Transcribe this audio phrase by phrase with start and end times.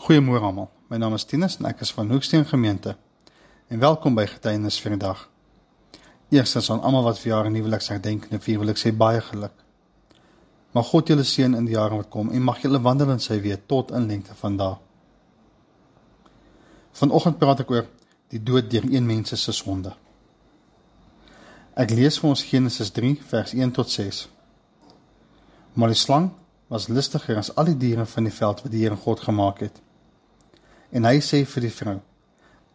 [0.00, 0.70] Goeiemôre almal.
[0.88, 2.94] My naam is Tinus en ek is van Hoeksteen Gemeente.
[3.68, 5.26] En welkom by Getuienis vir die dag.
[6.32, 9.52] Eerstens aan almal wat verjaar en nuweliks herdenk en vier wil ek sê baie geluk.
[10.72, 13.36] Mag God julle seën in die jare wat kom en mag julle wandel in sy
[13.44, 14.78] weë tot in lengte van dae.
[17.02, 17.92] Vanoggend praat ek oor
[18.32, 19.92] die dood deur een mens se sonde.
[21.76, 24.24] Ek lees vir ons Genesis 3 vers 1 tot 6.
[25.76, 26.32] Maar die slang
[26.72, 29.84] was listiger as al die diere van die veld wat die Here God gemaak het.
[30.90, 32.00] En hy sê vir die vrou: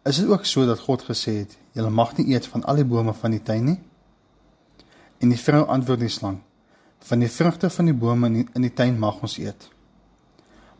[0.04, 2.84] "Is dit ook so dat God gesê het: Julle mag nie eet van al die
[2.84, 3.80] bome van die tuin nie?"
[5.20, 6.40] En die vrou antwoord die slang:
[6.98, 9.68] "Van die vrugte van die bome in die, in die tuin mag ons eet.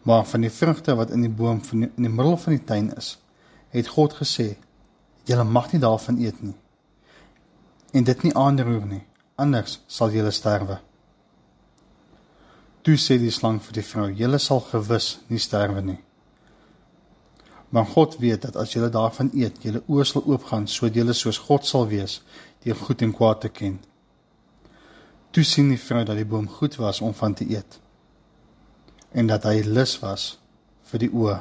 [0.03, 2.65] Maar van die vrugte wat in die boom van die, in die middel van die
[2.65, 3.19] tuin is,
[3.69, 4.57] het God gesê:
[5.25, 6.57] Julle mag nie daarvan eet nie.
[7.93, 10.81] En dit nie aanroer nie, anders sal julle sterwe."
[12.83, 16.06] Toe sê die slang vir die vrou: "Julle sal gewis nie sterwe nie."
[17.69, 21.39] Maar God weet dat as julle daarvan eet, julle oë sal oopgaan sodat julle soos
[21.39, 22.21] God sal wees,
[22.63, 23.81] deur goed en kwaad te ken.
[25.31, 27.81] Toe sien die vrou dat die boom goed was om van te eet
[29.17, 30.25] en dat hy lus was
[30.91, 31.37] vir die oë.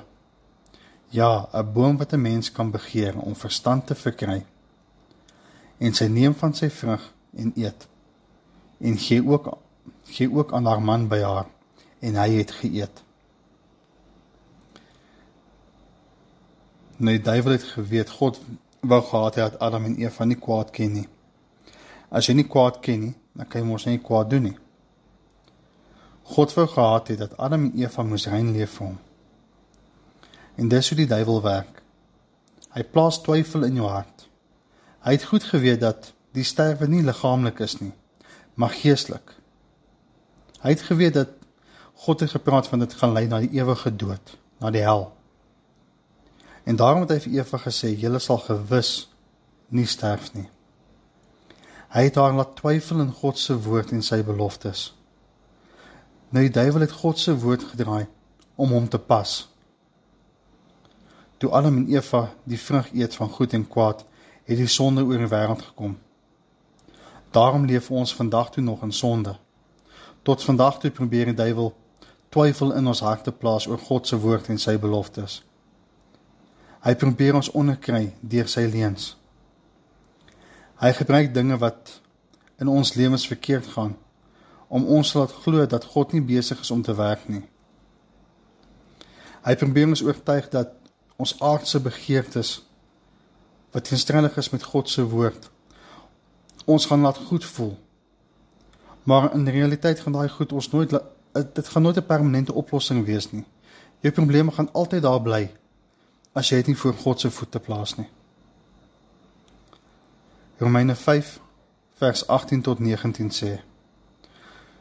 [1.11, 4.45] Ja, 'n boom wat 'n mens kan begeer om verstand te verkry.
[5.77, 7.88] En sy neem van sy vrug en eet.
[8.80, 9.58] En gee ook
[10.03, 11.47] gee ook aan haar man by haar
[11.99, 13.03] en hy het geëet.
[16.97, 18.39] Nou die duiwel het geweet God
[18.79, 21.07] wou gehad het dat Adam en Eva nie kwaad ken nie.
[22.09, 24.57] As jy nie kwaad ken nie, dan kan jy mos nie kwaad doen nie.
[26.35, 28.99] God wou gehad het dat Adam en Eva moes rein leef vir hom.
[30.55, 31.81] En dis hoe die duiwel werk.
[32.75, 34.30] Hy plaas twyfel in jou hart.
[35.03, 37.91] Hy het goed geweet dat die sterwe nie liggaamlik is nie,
[38.55, 39.35] maar geestelik.
[40.63, 41.35] Hy het geweet dat
[42.05, 45.09] God het gepraat van dit gaan lei na die ewige dood, na die hel.
[46.66, 48.91] En daarom het hy vir Eva gesê: "Julle sal gewis
[49.69, 50.49] nie sterf nie."
[51.94, 54.95] Hy het haar laat twyfel in God se woord en sy beloftes.
[56.30, 58.08] Nou die duiwel het God se woord gedraai
[58.55, 59.36] om hom te pas.
[61.37, 64.05] Toe Adam en Eva die vrug eet van goed en kwaad,
[64.43, 65.97] het die sonde oor die wêreld gekom.
[67.32, 69.37] Daarom leef ons vandag toe nog in sonde.
[70.21, 71.73] Tot vandag toe probeer die duiwel
[72.30, 75.43] twyfel in ons harte plaas oor God se woord en sy beloftes.
[76.85, 79.15] Hy probeer ons onderkry deur sy leuns.
[80.77, 81.95] Hy gebruik dinge wat
[82.61, 83.95] in ons lewens verkeerd gaan
[84.67, 87.43] om ons laat glo dat God nie besig is om te werk nie.
[89.45, 90.73] Hy probeer ons oortuig dat
[91.21, 92.59] ons aardse begeertes
[93.73, 95.49] wat teenstrydig is met God se woord
[96.65, 97.77] ons gaan laat goed voel.
[99.03, 100.95] Maar in realiteit gaan daai goed ons nooit
[101.53, 103.45] dit gaan nooit 'n permanente oplossing wees nie.
[103.99, 105.52] Jou probleme gaan altyd daar bly
[106.35, 108.09] as jy dit nie voor God se voete plaas nie.
[110.59, 111.31] Romeine 5
[111.99, 113.55] vers 18 tot 19 sê: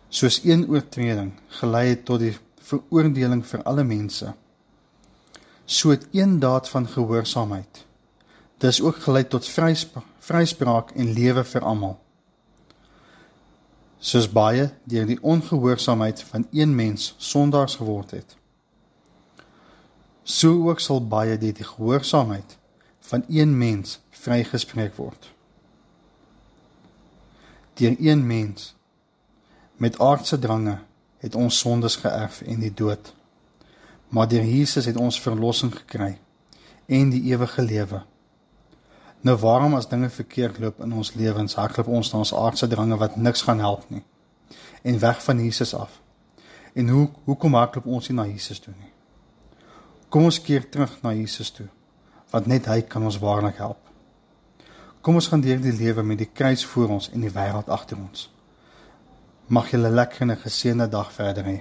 [0.09, 2.35] Soos een oortreding gelei het tot die
[2.65, 4.35] veroordeling vir alle mense,
[5.65, 7.85] so het een daad van gehoorsaamheid
[8.65, 11.99] dis ook gelei tot vryspraak, vryspraak en lewe vir almal.
[13.99, 18.37] Soos baie deur die ongehoorsaamheid van een mens sondaars geword het,
[20.25, 22.57] so ook sal baie deur die gehoorsaamheid
[23.05, 25.29] van een mens vrygespreek word.
[27.75, 28.73] Deur een mens
[29.77, 30.79] met aardse drange
[31.19, 33.13] het ons sondes geërf en die dood.
[34.09, 36.19] Maar deur Jesus het ons verlossing gekry
[36.87, 38.03] en die ewige lewe.
[39.21, 42.97] Nou waarom as dinge verkeerd loop in ons lewens, hardloop ons na ons aardse drange
[43.01, 44.05] wat niks gaan help nie
[44.85, 46.01] en weg van Jesus af.
[46.73, 48.93] En hoe hoekom hardloop ons nie na Jesus toe nie?
[50.15, 51.65] Kom ons keer terug na Jesus toe,
[52.31, 53.81] want net hy kan ons waarlik help.
[55.03, 57.99] Kom ons gaan deur die lewe met die kruis voor ons en die wêreld agter
[57.99, 58.29] ons.
[59.51, 61.59] Mag 'n lekker en geseënde dag verder hê.